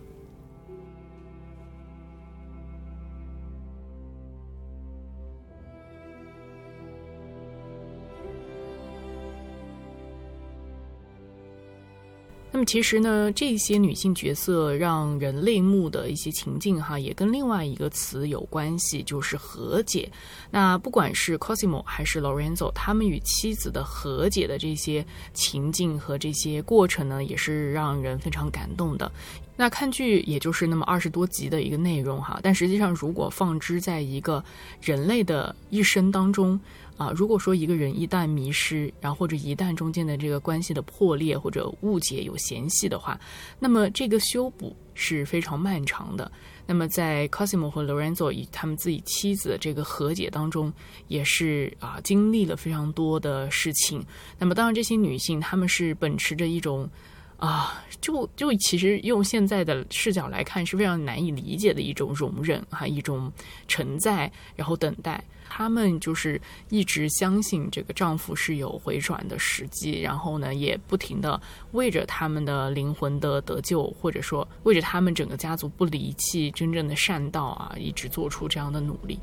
[12.66, 20.10] 其实呢，这些女性角色让人泪目的一些情境哈，也跟另外一个词有关系，就是和解。
[20.52, 29.12] 那不管是 Cosimo 还是 Lorenzo，他们与妻子的和解的这些情境和这些过程呢，也是让人非常感动的。
[29.56, 34.44] 那看剧也就是那么二十多集的一个内容哈，但实际上如果放之在一个
[34.82, 36.60] 人类的一生当中。
[36.98, 43.20] 啊，如果说一个人一旦迷失，然后或者一旦中间的这个关系的破裂或者误解有嫌隙的话，
[43.60, 46.32] 那么这个修补是非常漫长的。
[46.66, 50.72] 那么在 Cosimo 和 Lorenzo 以他们自己妻子的这个和解当中，
[51.08, 54.06] 也是啊经历了非常多的事情。
[54.38, 56.90] 那么当然，这些女性她们是秉持着一种。
[57.38, 63.30] 啊，就就其实用现在的视角来看是非常难以理解的一种容忍哈，一种
[63.68, 65.22] 承载，然后等待。
[65.56, 71.40] 他们就是一直相信这个丈夫是有回转的时机，然后呢，也不停的
[71.74, 79.20] 为着他们的灵魂的得救，或者说为着他们整个家族不离弃真正的善道啊，一直做出这样的努力。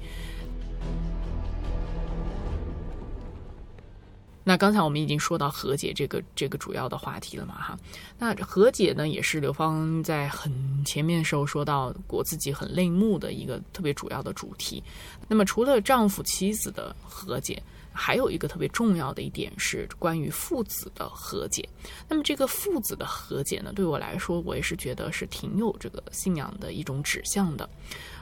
[4.50, 7.78] 那刚才我们已经说到和解这个这个主要的话题了嘛哈，
[8.18, 10.52] 那和解呢也是刘芳在很
[10.84, 14.82] 前面的时候说到过自己很泪目的一个特别主要的主题。
[15.28, 17.62] 那么除了丈夫妻子的和解，
[18.00, 21.68] 还有一个特别重要的一点是关于父子的和解。
[22.08, 27.68] 那么这个父子的和解呢，对我来说我也是觉得是挺有这个信仰的一种指向的。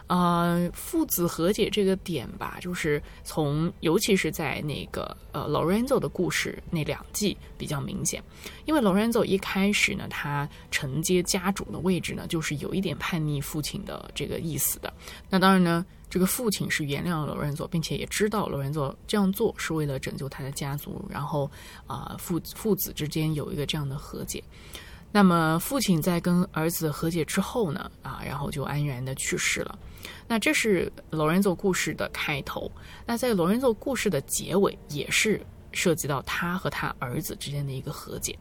[0.09, 8.23] 呃，父子和解这个点吧，就是从，尤其是在那个呃，Lorenzo 的故事那两季比较明显，
[8.65, 14.91] 因为 Lorenzo 一开始呢，他承接家主的位置呢，就是有一点叛逆父亲的这个意思的。
[15.29, 21.51] 那当然呢，这个父亲是原谅了 Lorenzo，并且也知道 Lorenzo 这样做是为了拯救他的家族，然后
[21.87, 24.43] 啊，父父子之间有一个这样的和解。
[25.11, 29.79] 那么父亲在跟儿子和解之后呢，啊，然后就安然的去世了。
[30.27, 32.71] 那这是罗仁佐故事的开头。
[33.07, 35.41] 那在罗仁佐故事的结尾，也是
[35.73, 38.39] 涉及到他和他儿子之间的一个和解。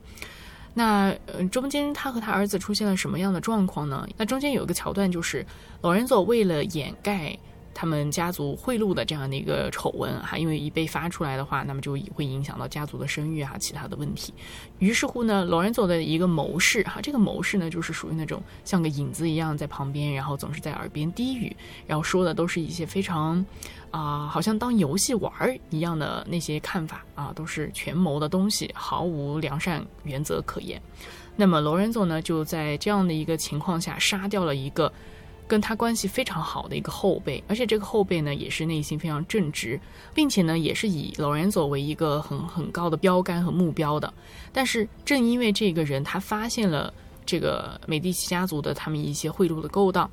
[0.74, 4.08] 那呃，中间他和他儿子出现了什么样的状况呢？
[4.18, 5.46] 那中间有一个桥段，就是
[5.82, 7.38] 罗仁佐为了掩盖。
[7.80, 14.34] 他们家族贿赂的这样的一个丑闻哈，因为一被发出来的话，那么就会影响到家族的声誉啊，其他的问题。
[14.80, 23.46] 于是乎呢，罗仁佐的一个谋士哈，这个谋士呢，就是属于那种像个影子一样在旁边，然后总是在耳边低语，然后说的都是一些非常
[23.92, 30.82] 啊，好像当游戏玩儿一样的那些看法啊，都是权谋的东西，毫无良善原则可言。
[31.36, 34.92] 那么罗仁佐呢，就在这样的一个情况下杀掉了一个。
[35.48, 39.80] 跟他关系非常好的一个后辈，而且这个后辈呢也是内心非常正直，
[40.14, 44.14] 并且呢也是以老人走为一个很很高的标杆和目标的。
[44.52, 46.94] 但是正因为这个人他发现了
[47.26, 50.10] 这个美第奇家族的他们一些贿赂的勾当，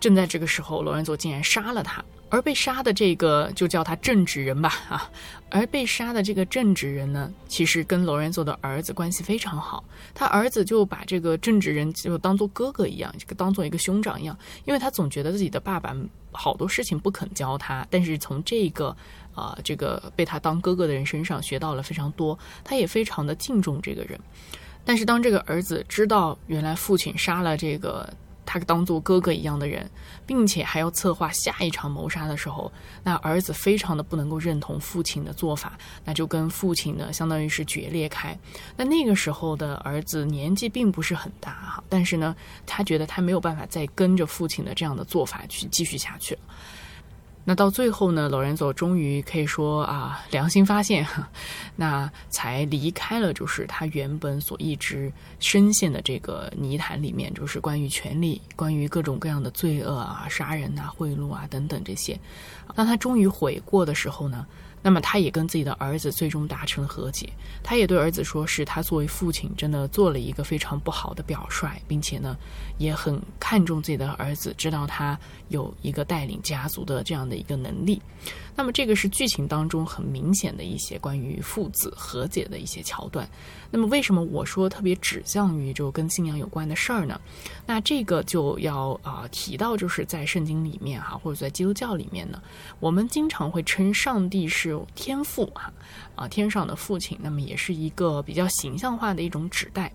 [0.00, 2.04] 正在这个时候，罗仁佐竟然杀了他。
[2.30, 5.10] 而被杀的这个就叫他正直人吧， 啊，
[5.50, 9.82] 而被杀的这个正直人呢，其实跟罗仁佐的儿子关系非常好，
[10.14, 15.96] 他儿子就把这个正直人就当做哥哥一样，这个当做一个兄长一样，因为他总觉得自己的爸爸
[16.30, 18.94] 好多事情不肯教他，但是从这个
[19.34, 24.20] 啊这个被他当哥哥的人身上学到了非常多，他也非常的敬重这个人，
[24.84, 28.12] 但是当这个儿子知道原来父亲杀了这个。
[28.50, 29.86] 他当做哥哥一样的人，
[30.24, 32.72] 并且还要策划下一场谋杀的时候，
[33.04, 38.34] 那儿子非常的不能够认同父亲的做法，那就跟父亲呢相当于是决裂开。
[38.74, 42.34] 那那个时候的儿子年纪并不是很大哈，但是呢，
[42.64, 46.40] 他觉得他没有办法再跟着父亲的这样的做法去继续下去了。
[47.48, 51.06] 那到最后呢，老人佐终于可以说啊，良心发现，
[51.76, 62.20] 那才离开了，就是他原本所一直深陷的这个泥潭里面，就是关于权力、关于各种各样的罪恶啊、杀人啊、贿赂啊等等这些。
[62.74, 64.46] 当他终于悔过的时候呢？
[64.82, 67.28] 那么他也跟自己的儿子最终达成了和解，
[67.62, 72.36] 他也对儿子说，是他作为父亲真的做了一个非常不好的表率，并且呢，
[72.78, 78.00] 也很看重自己的儿子，知道他有一个带领家族的这样的一个能力。
[78.54, 83.28] 那么这个是剧情当中很明显的一些关于父子和解的一些桥段。
[83.70, 87.20] 那么为什么我说特别指向于就跟信仰有关的事儿呢？
[87.66, 92.42] 那这个就要啊提到就是在圣经里面哈，或者在基督教里面呢，
[92.80, 95.72] 我们经常会称上帝是有天父哈
[96.14, 99.92] 啊天上的父亲，那么也是一个比较形象化的一种指代。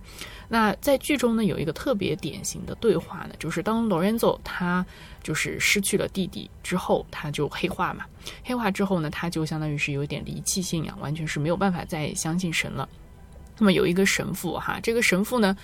[0.49, 4.85] 那在剧中呢有一个特别典型的对话呢，就是当 Lorenzo 他
[5.23, 8.05] 就是失去了弟弟之后，他就黑化嘛，
[8.43, 12.87] 黑化之后呢，他就相当于是有点离弃信仰，完全是没有办法再相信神了。
[13.57, 15.55] 那么有一个神父哈，这个神父呢，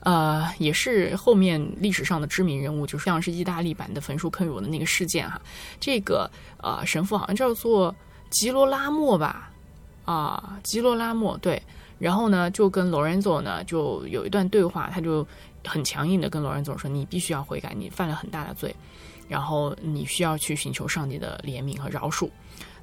[0.00, 5.40] 呃，也是后面历史上的知名人物，就像是意大利版的焚书坑儒的那个事件哈。
[5.78, 6.30] 这个
[6.62, 7.94] 呃神父好像叫做
[8.34, 9.48] 吉罗拉莫吧，
[10.04, 11.62] 啊，吉罗拉莫对。
[12.00, 15.24] 然后呢，就跟罗仁佐呢就有一段对话，他就
[15.64, 18.74] 很强硬的跟罗仁佐说：“你必须要悔改，你犯了很大的罪，
[19.28, 22.28] 然后你需要去寻求上帝的怜悯和饶恕。”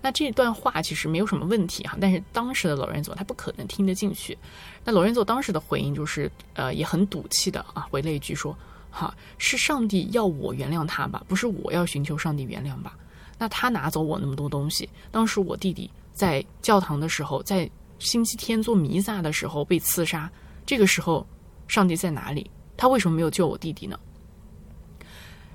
[0.01, 4.37] 那这段话其实没有什么问题哈，但是当时的罗仁佐他不可能听得进去。
[4.85, 8.57] 那罗仁佐当时的回应就是，呃，也很赌气的啊，回了一句说
[8.89, 12.95] ：“哈，是上帝要我原谅他吧，不是我要寻求上帝原谅吧？
[13.41, 20.31] 那他拿走我那么多东西，当时我弟弟在教堂的时候，在星期天做弥撒的时候被刺杀，
[20.63, 21.25] 这个时候
[21.67, 22.47] 上帝在哪里？
[22.77, 23.99] 他为什么没有救我弟弟呢？”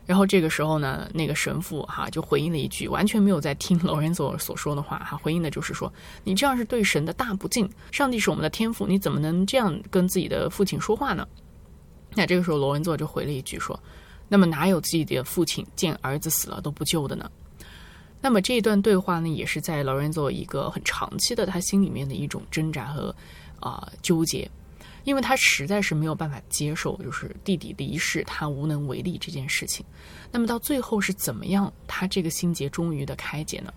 [0.05, 5.93] 然后这个时候呢，那个神父哈就回应了一句，完全没有在听罗仁佐所说的话哈，回应的就是说，
[6.25, 7.71] 你这样是对神的大不敬。
[7.93, 11.25] 上帝是我们的天父，你怎么能这样跟自己的父亲说话呢？
[12.17, 13.79] 那这个时候罗仁佐就回了一句说，
[14.27, 17.31] 那么哪有自己的父亲见儿子死了都不救的呢？
[18.27, 23.15] 那么这一段对话呢，也是在劳仁佐一个很长期的他心里面的一种挣扎和
[23.61, 24.51] 啊纠结。
[25.05, 29.87] 因为他实在是没有办法接受，就是弟弟离世，他无能为力这件事情。
[30.33, 33.73] 那么到最后是怎么样，他这个心结终于的开解呢？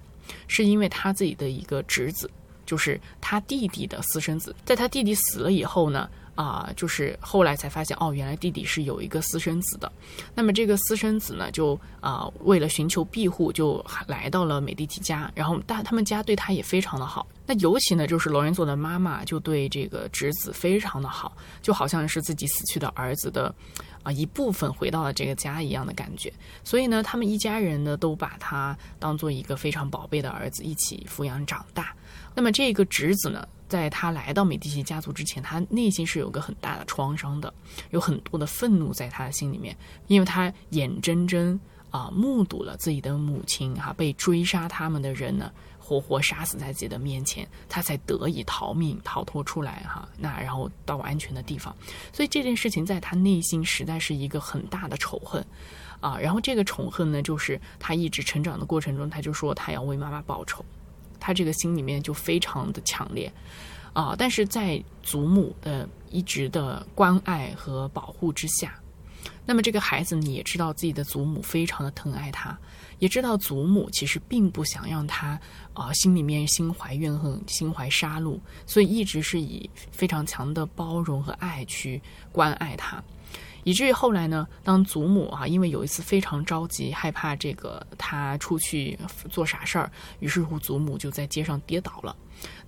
[0.47, 2.27] 是因为他自己的一个侄子，
[2.65, 6.09] 就是他弟弟的私生子，在他弟弟死了以后呢？
[6.39, 9.91] 啊，就是后来才发现，哦，原来弟弟是有一个私生子的。
[10.33, 15.29] 那么这个私生子呢，就啊，为了寻求庇护，就来到了美第奇家。
[15.35, 17.27] 然后大他们家对他也非常的好。
[17.45, 23.53] 那尤其呢，就是罗仁佐的妈妈就对这个侄子非常的好，就好像是自己死去的儿子的
[24.01, 26.31] 啊一部分回到了这个家一样的感觉。
[26.63, 31.93] 所以呢，他们一家人呢都把他当做一个非常宝贝的儿子，一起抚养长大。
[32.35, 33.47] 那么这个侄子呢？
[33.67, 37.53] 在他来到美第奇家族之前，他内心是有个很大的创伤的，
[37.91, 41.59] 有很多的愤怒在他的心里面，因为他眼睁睁
[41.91, 51.75] 啊目睹了自己的母亲哈被追杀，他们的人呢活活杀死在自己的面前，他才得以逃命逃脱出来哈，那然后到安全的地方，
[52.11, 55.45] 所以这件事情在他内心实在是一个很大的仇恨
[55.99, 60.65] 啊，然后这个仇恨呢，就是他一直成长的过程中，他就说他要为妈妈报仇。
[61.19, 63.31] 他这个心里面就非常的强烈，
[63.93, 64.15] 啊！
[64.17, 68.79] 但是在祖母的一直的关爱和保护之下，
[69.45, 72.57] 那么这个孩子呢也知道自己的祖母非常的疼爱他，
[72.99, 75.39] 也知道祖母其实并不想让他
[75.73, 82.01] 啊心里面心怀怨恨、心怀杀戮，所以一直是以非常强的包容和爱去
[82.31, 83.03] 关爱他。
[83.63, 88.97] 以至于后来呢，当祖母啊，因为有一次非常着急，害怕这个他出去
[89.29, 92.15] 做傻事儿，于是乎祖母就在街上跌倒了。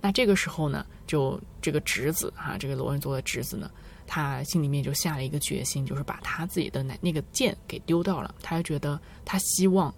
[0.00, 3.70] 那这个时候呢，就这个侄子哈，这个罗恩佐的侄子呢，
[4.06, 8.34] 他心里面就下了一个决心，就是把他自己的那那个剑给丢掉了。
[8.42, 9.92] 他就觉得他希望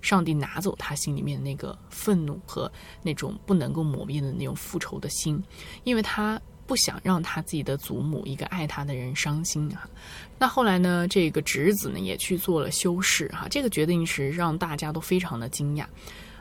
[0.00, 2.70] 上帝拿走他心里面那个愤怒和
[3.02, 5.42] 那种不能够磨灭的那种复仇的心，
[5.82, 9.88] 因为他不想让他自己的祖母一个爱他的人伤心啊。
[10.38, 15.84] 那后来呢，这个侄子呢也去做了修饰哈，这个决定是让大家都非常的惊讶。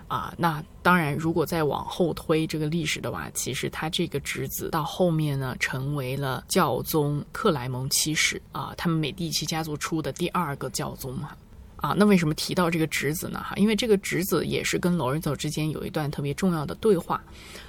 [0.08, 11.30] 啊，那当然，如果再往后推这个历史的话，其实他这个侄子到后面呢，成为了教宗克莱蒙七世啊，他们美第奇家族出的第二个教宗嘛。
[11.30, 11.38] 啊，
[11.78, 13.40] 啊那为什么提到这个侄子呢？
[13.44, 17.24] 哈，因为这个侄子也是跟罗仁佐之间有一段特别重要的对话。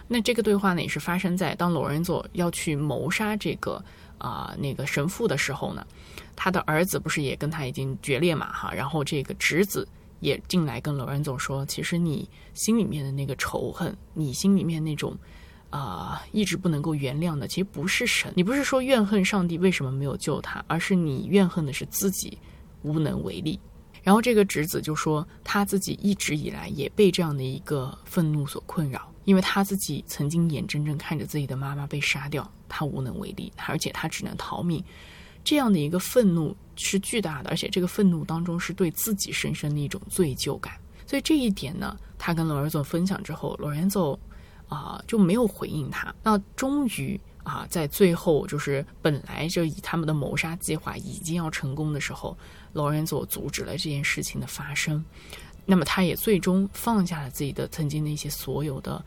[0.07, 3.83] 那这个对话呢，也是发生在当罗仁佐要去谋杀这个
[4.19, 5.87] 啊那个神父的时候呢，
[6.35, 8.53] 他的儿子不是也跟他已经决裂嘛？
[8.53, 9.87] 哈，然后这个侄子。
[10.21, 15.17] 也进来跟罗恩佐说，其实你心里面的那个仇恨，你心里面那种
[15.71, 22.37] 啊一直不能够原谅的，其实不是神，你不是说怨恨上帝为什么没有救他，而是你怨恨的是自己
[22.83, 23.61] 无能为力。
[24.09, 34.83] 然后这个侄子就说，他自己一直以来也被这样的一个愤怒所困扰，因为他自己曾经眼睁睁看着自己的妈妈被杀掉，他无能为力，而且他只能逃命。
[35.45, 40.73] 这样的一个愤怒是巨大的，而且这个愤怒当中是对自己深深的一种罪疚感。
[41.07, 44.19] 所以这一点呢，他跟罗仁佐分享之后，罗仁佐
[44.71, 46.15] 啊就没有回应他。
[46.23, 52.35] 那终于啊，在最后就是本来就以他们的谋杀计划已经要成功的时候，
[52.73, 55.05] 罗仁佐阻止了这件事情的发生。
[55.67, 59.05] 那么他也最终放下了自己的曾经的一些所有的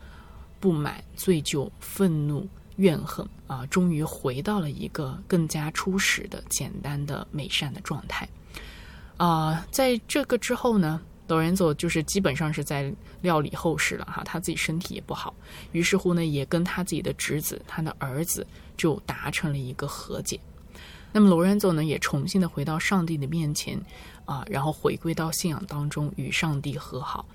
[0.60, 2.48] 不满、罪疚、愤怒。
[2.76, 8.26] 怨恨啊，终于回到了一个更加初始的、简单的、美善的状态
[9.18, 9.64] 啊！
[9.70, 10.98] 在这个之后呢，
[11.28, 15.34] 罗仁佐就是基本上是在料理后事了哈，他自己身体也不好，
[15.72, 18.44] 于是乎呢，也跟他自己的侄子、他的儿子
[18.74, 20.40] 就达成了一个和解。
[21.12, 23.78] 那么罗仁佐呢，也重新的回到上帝的面前
[24.24, 27.26] 啊，然后回归到信仰当中，与上帝和好。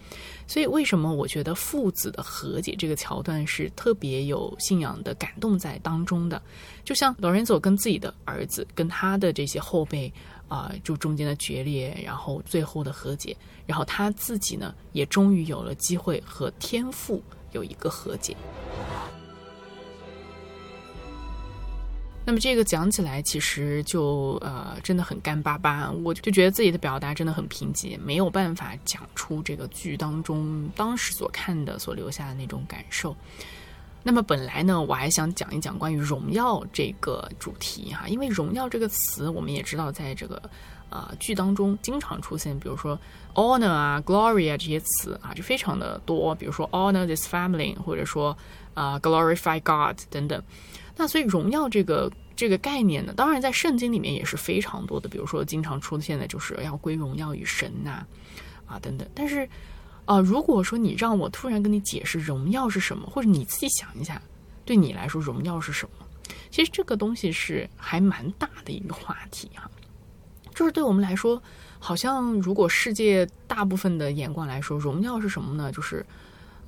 [0.48, 6.42] 所以，为什么我觉得父子的和解这个桥段是特别有信仰的感动在当中的？
[6.84, 10.12] 就像罗仁佐跟自己的儿子、跟他的这些后辈
[10.48, 17.22] 啊，就中间的决裂，然后最后的和解，然后他自己呢，也终于有了机会和天父
[17.52, 18.36] 有一个和解。
[22.28, 33.16] 那么这个讲起来，其实就呃真的很干巴巴，我就觉得自己的表达真的很贫瘠，没有办法讲出这个剧当中当时所看的、所留下的那种感受。
[34.04, 40.42] 那么本来呢，我还想讲一讲关于荣耀这个主题哈，因为荣耀这个词，我们也知道在这个
[40.90, 43.00] 呃剧当中经常出现，比如说
[43.36, 48.38] honor 啊、glory 啊这些词啊，就非常的多，比如说 honor this family，或者说
[48.74, 50.44] 啊 glorify God 等等。
[50.98, 58.04] 那所以荣耀这个这个概念呢，当然在圣经里面也是非常多的，比如说经常出现的就是要归荣耀与神呐，
[58.66, 59.08] 啊等等。
[59.14, 59.48] 但是，
[60.06, 64.20] 啊，如果说你让我突然跟你解释荣耀是什么，或者你自己想一下，
[64.66, 66.06] 对你来说荣耀是什么？
[66.50, 69.70] 其实这个东西是还蛮大的一个话题哈。
[70.56, 71.39] 就是对我们来说，
[71.78, 75.72] 好像如果世界大部分的眼光来说，荣耀是什么呢？
[75.72, 76.04] 就是。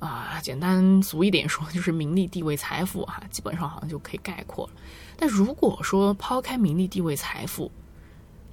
[0.00, 4.72] 啊，简单俗一点说，就是名利、地位、财富，哈，基本上好像就可以概括了。
[5.16, 7.70] 但如果说抛开名利、地位、财富，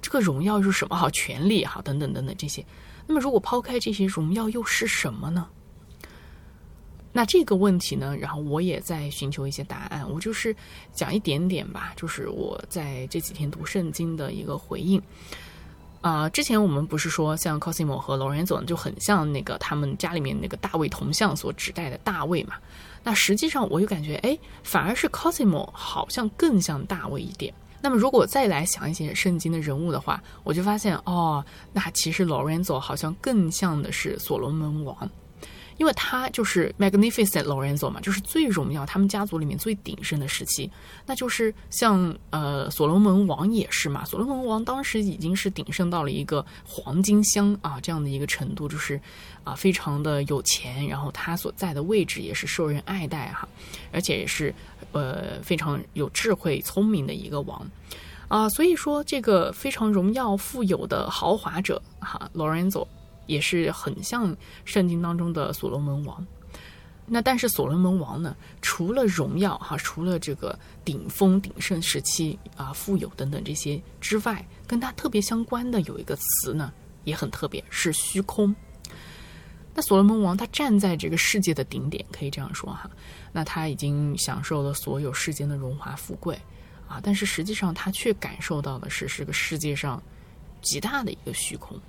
[0.02, 0.96] 这个荣耀是什么？
[0.96, 2.64] 哈，权利，哈，等等等等这些。
[3.08, 5.48] 那么，如果抛开这些，荣耀又是什么呢？
[7.14, 10.08] 那这个问题呢，然后我也在寻求一些答案。
[10.08, 10.56] 我就是
[10.94, 15.02] 讲一点点吧，就是我在这几天读圣经的一个回应。
[16.02, 22.56] 啊，之前我们不是说像 Cosimo 和 Lorenzo 就很像那个他们家里面那个大卫铜像所指代的大卫嘛？
[23.04, 27.54] 那实际上我就感觉，哎，反而是 Cosimo 好像更像大卫一点。
[27.82, 35.10] 那么如果再来想一些圣经的人物的话，我就发现，哦，那其实 Lorenzo 好像更像的是所罗门王。
[35.78, 40.70] 因为他就是 Magnificent Lorenzo 嘛，就是最荣耀，他们家族里面最鼎盛的时期，
[41.06, 49.00] 那就是像呃所罗门王也是嘛，所罗门王当时已经是鼎盛到了一个黄金乡啊这样的一个程度，就是
[49.44, 53.48] 啊非常的有钱，然后他所在的位置也是受人爱戴哈，
[53.92, 54.54] 而且也是
[54.92, 57.70] 呃非常有智慧聪明的一个王
[58.28, 62.88] 啊，所以说这个非常荣耀富有的豪华者哈 Lorenzo。
[63.28, 66.26] 也是很像圣经当中的所罗门王，
[67.06, 76.74] 那但是所罗门王呢，除了荣耀哈，除了这个顶峰鼎盛时期啊，富有等等这些之外，跟他特别相关的有一个词呢，
[77.04, 78.54] 也很特别，是虚空。
[79.74, 82.90] 那所罗门王他站在这个世界的顶点，可以这样说哈，
[83.32, 86.36] 那他已经享受了所有世间的荣华富贵
[86.88, 90.02] 啊，但是实际上他却感受到的是，是个世界上
[90.62, 91.80] 极大的一个虚空。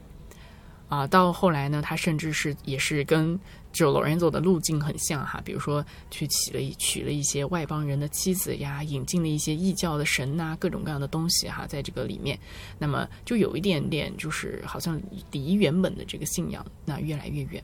[0.88, 3.38] 啊，到后来呢，他甚至是也是跟
[3.72, 12.38] 就罗兰佐的路径很像哈，比如说去娶了娶了一些外邦人的妻子呀，引进了一些异教的神呐，各种各样的东西哈，在这个里面，
[12.78, 14.98] 那么就有一点点就是好像
[15.30, 17.62] 离原本的这个信仰那越来越远。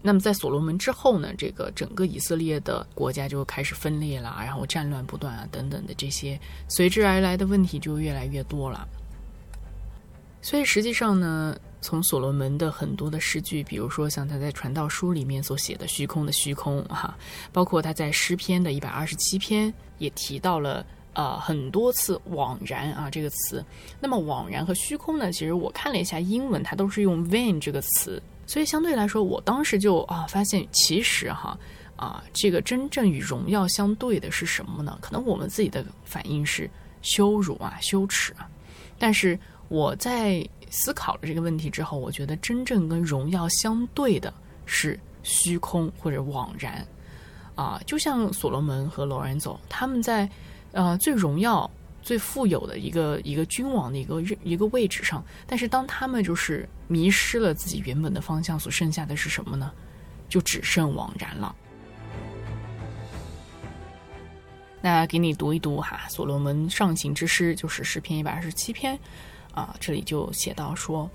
[0.00, 8.88] 那么在所罗门之后呢，这个整个以色列的国家就开始分裂了，然后战乱不断啊等等的这些随之而来的问题就越来越多了。
[10.42, 17.14] 所以实际上呢，从所罗门的很多的诗句，比如说像他在传道书里面所写的虚空的虚空哈，
[17.52, 20.82] 包括他在诗篇的一百二十七篇也提到了
[21.12, 23.62] 呃很多次枉然啊这个词。
[24.00, 28.22] 那么枉然和虚空呢，其实我看了一下英文，它都是用 vain 这个词。
[28.46, 31.54] 所以相对来说，我当时就啊发现，其实哈
[31.96, 34.96] 啊，这个真正与荣耀相对的是什么呢？
[35.02, 36.68] 可能我们自己的反应是
[37.02, 38.48] 羞辱啊、羞耻啊。
[38.98, 44.34] 但是我在思考了这个问题之后，我觉得真正跟荣耀相对的
[44.66, 46.86] 是虚空或者枉然
[47.54, 47.80] 啊。
[47.86, 50.28] 就像所罗门和罗兰佐，他们在
[50.72, 51.70] 呃最荣耀。
[52.04, 59.72] 最富有的一个一个君王的一个一个位置上，但是当他们就是迷失了自己原本的方向，所剩下的是什么呢？
[60.28, 61.56] 就只剩枉然了。
[64.82, 68.98] 那给你读一读哈，所罗门上行之诗就是诗篇一百二十七篇
[69.54, 71.08] 啊，这里就写到说。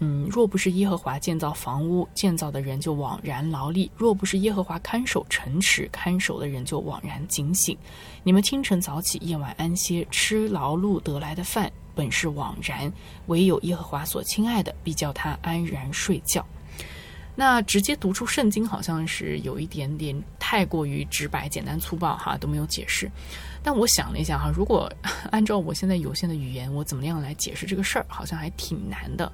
[0.00, 7.78] 嗯，若不是耶和华建造房屋，建造的人就枉然劳力；若不是耶和华看守城池，看守的人就枉然警醒。
[8.24, 12.90] 你们清晨早起，夜晚安歇，吃劳碌得来的饭，本是枉然；
[13.26, 16.44] 唯有耶和华所亲爱的，必叫他安然睡觉。
[17.34, 23.10] 那直接读出圣经，好像是有一点点太过于直白、简单、粗暴，哈，都没有解释。
[23.62, 24.92] 但我想了一下，哈，如果
[25.30, 29.30] 按照我现在有限的语言，我怎么样来解释这个事儿，好像还挺难的。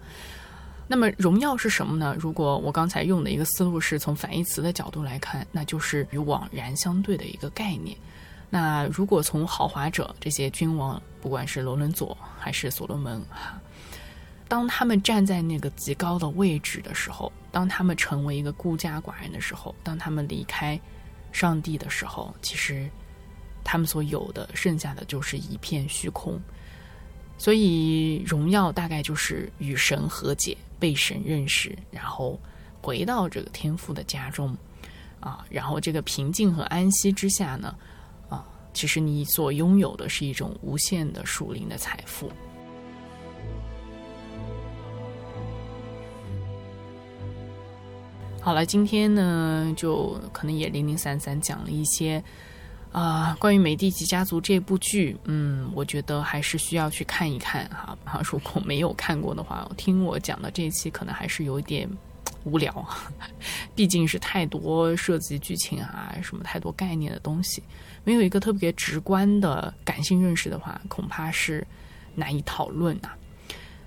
[0.87, 2.17] 那么荣耀是什么呢？
[2.19, 7.97] 如果我刚才用的一个思路是从反义词的角度来看，那就是与枉然相对的一个概念。
[8.49, 13.61] 那如果从豪华者这些君王，不管是罗伦佐还是所罗门，哈，
[14.51, 20.79] 当他们站在那个极高的位置的时候，当他们成为一个孤家寡人的时候，当他们离开
[21.33, 22.91] 上帝的时候，其实
[23.63, 26.39] 他们所有的剩下的就是一片虚空。
[27.39, 30.55] 所以荣耀大概就是与神和解。
[30.81, 32.41] 被神认识，然后
[32.81, 34.57] 回到这个天父的家中，
[35.21, 37.77] 啊，然后这个平静和安息之下呢，
[38.31, 38.43] 啊，
[38.73, 42.33] 其实你所拥有的是一种无限的属灵的财富。
[48.43, 52.23] 好了，今天呢，就可能也零零散散讲了一些。
[52.91, 57.97] 啊，关于《美第奇家族》这部剧，嗯，我觉得还是需要去看一看哈。
[58.05, 61.89] 啊，如果没有看过的话，听我讲的这一期可能还是有一点
[62.43, 62.85] 无聊，
[63.77, 67.63] 毕竟是太多涉及剧情啊，什么太多概念的东西，
[68.03, 71.65] 没有一个特别直观的感性认识的话，恐怕是
[72.17, 73.11] 难以讨论呐。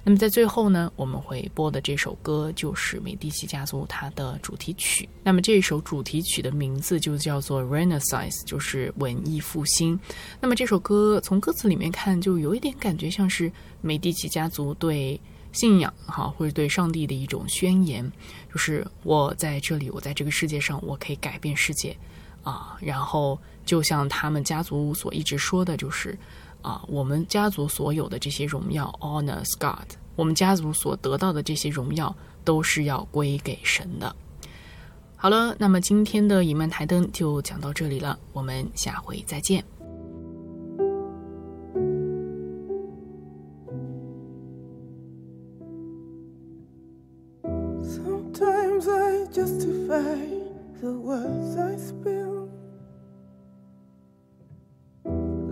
[0.06, 5.08] 那么在最后呢，我们会播的这首歌就是美第奇家族它的主题曲。
[5.24, 9.98] 那么这首主题曲的名字就叫做 Renaissance，就是文艺复兴。
[10.42, 13.50] 那么这首歌从歌词里面看，就有一点感觉像是
[13.80, 15.18] 美第奇家族对
[15.54, 18.12] 信仰哈，或者对上帝的一种宣言，
[18.52, 21.96] 就是我在这里，我在这个世界上，我可以改变世界
[22.44, 22.78] 啊。
[22.82, 26.20] 然后就像他们家族所一直说的，就是。
[26.64, 34.16] 啊，我们家族所有的这些荣耀，honors God，我们家族所得到的这些荣耀都是要归给神的。
[35.16, 39.64] 好了，那么今天的隐曼台灯就讲到这里了，我们下回再见。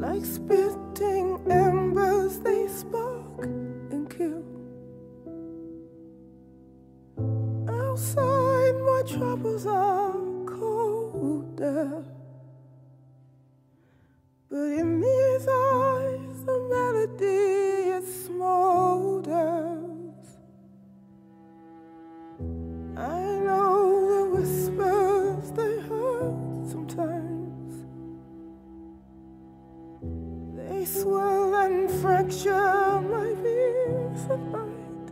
[0.02, 0.26] like
[1.04, 3.44] embers, they spark
[3.92, 4.44] and kill.
[7.70, 10.14] Outside, my troubles are
[10.46, 12.04] colder.
[14.50, 17.52] But in these eyes, the melody
[17.98, 19.22] it smolders.
[22.98, 23.91] I know
[30.86, 35.12] Swell and fracture my peace of mind.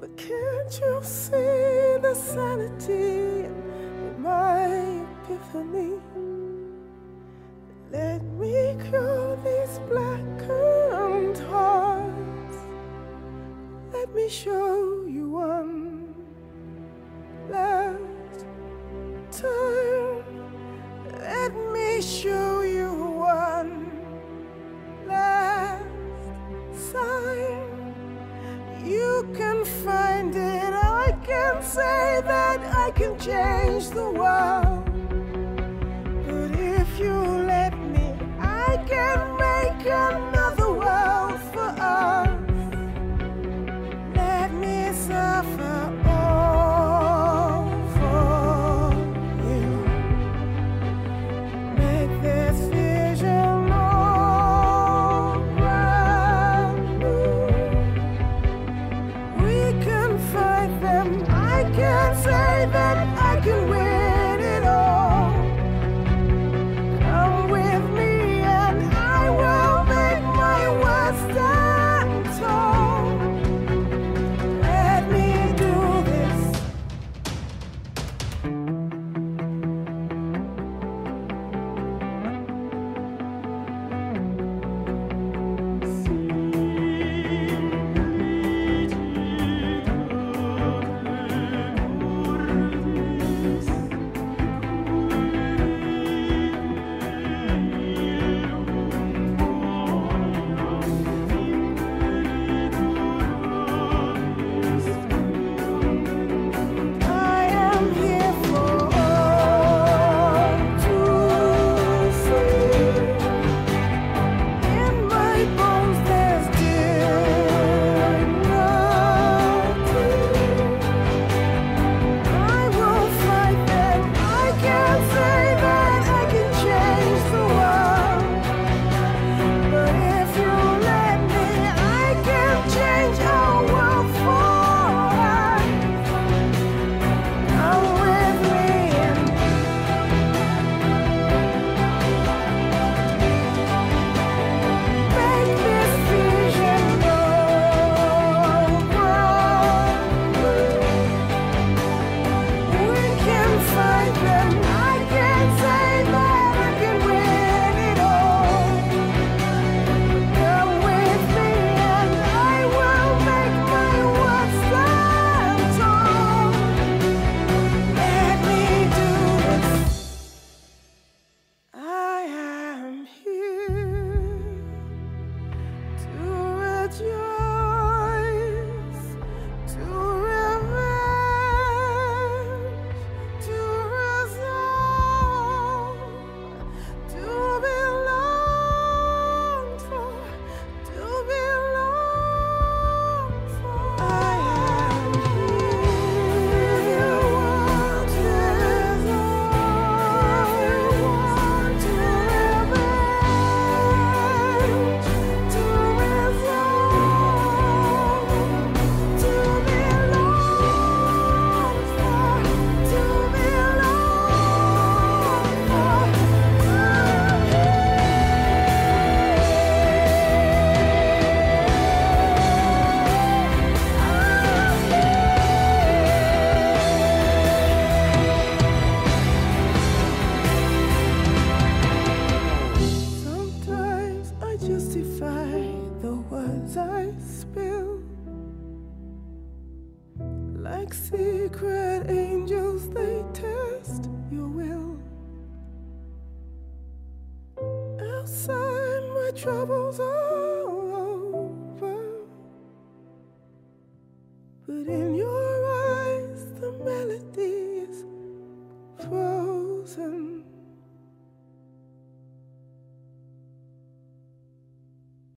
[0.00, 6.00] But can't you see the sanity in my epiphany?
[7.90, 12.56] Let me cure these blackened hearts.
[13.92, 14.91] Let me show